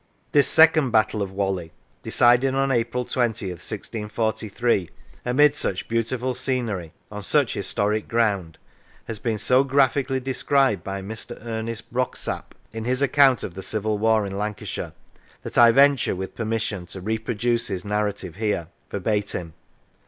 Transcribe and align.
This 0.31 0.47
second 0.47 0.89
battle 0.89 1.21
of 1.21 1.31
Whalley, 1.31 1.73
decided 2.01 2.55
on 2.55 2.71
April 2.71 3.05
2Oth, 3.05 3.17
1643, 3.61 4.89
amid 5.23 5.53
such 5.53 5.87
beautiful 5.87 6.33
scenery, 6.33 6.91
on 7.11 7.21
such 7.21 7.53
historic 7.53 8.07
ground, 8.07 8.57
has 9.05 9.19
been 9.19 9.37
so 9.37 9.63
graphically 9.63 10.19
described 10.19 10.83
by 10.83 11.03
Mr. 11.03 11.37
Ernest 11.45 11.93
Broxap 11.93 12.55
in 12.73 12.81
95 12.85 12.85
Lancashire 12.87 12.89
his 12.89 13.01
account 13.03 13.43
of 13.43 13.53
the 13.53 13.61
Civil 13.61 13.99
War 13.99 14.25
in 14.25 14.39
Lancashire, 14.39 14.93
that 15.43 15.59
I 15.59 15.69
venture, 15.69 16.15
with 16.15 16.33
permission, 16.33 16.87
to 16.87 16.99
reproduce 16.99 17.67
his 17.67 17.85
narrative 17.85 18.37
here 18.37 18.69
verbatim. 18.89 19.53